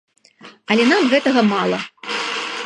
Але 0.75 0.83
нам 0.93 1.01
гэтага 1.13 1.41
мала. 1.53 1.79